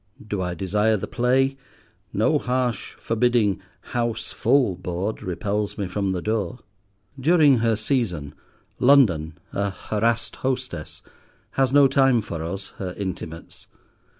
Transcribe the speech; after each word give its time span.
Do 0.27 0.41
I 0.41 0.55
desire 0.55 0.97
the 0.97 1.05
play, 1.05 1.57
no 2.11 2.39
harsh, 2.39 2.95
forbidding 2.95 3.61
"House 3.93 4.31
full" 4.31 4.75
board 4.75 5.21
repels 5.21 5.77
me 5.77 5.85
from 5.85 6.11
the 6.11 6.23
door. 6.23 6.57
During 7.19 7.59
her 7.59 7.75
season, 7.75 8.33
London, 8.79 9.37
a 9.53 9.69
harassed 9.69 10.37
hostess, 10.37 11.03
has 11.51 11.71
no 11.71 11.87
time 11.87 12.21
for 12.23 12.41
us, 12.43 12.69
her 12.79 12.95
intimates. 12.97 13.67